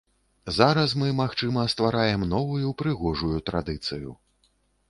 Зараз 0.55 0.95
мы, 1.01 1.09
магчыма, 1.19 1.67
ствараем 1.75 2.25
новую 2.33 2.75
прыгожую 2.81 3.37
традыцыю. 3.51 4.19